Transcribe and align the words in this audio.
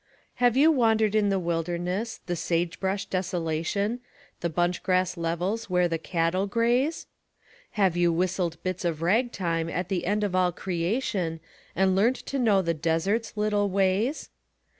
Have 0.37 0.57
you 0.57 0.71
wandered 0.71 1.13
in 1.13 1.29
the 1.29 1.37
wilderness, 1.37 2.21
the 2.25 2.35
sagebrush 2.35 3.05
desolation, 3.05 3.99
The 4.39 4.49
bunch 4.49 4.81
grass 4.81 5.15
levels 5.15 5.69
where 5.69 5.87
the 5.87 5.99
cattle 5.99 6.47
graze? 6.47 7.05
Have 7.73 7.95
you 7.95 8.11
whistled 8.11 8.57
bits 8.63 8.83
of 8.83 9.03
rag 9.03 9.31
time 9.31 9.69
at 9.69 9.89
the 9.89 10.07
end 10.07 10.23
of 10.23 10.35
all 10.35 10.51
creation, 10.51 11.39
And 11.75 11.95
learned 11.95 12.15
to 12.25 12.39
know 12.39 12.63
the 12.63 12.73
desert's 12.73 13.37
little 13.37 13.69
ways? 13.69 14.31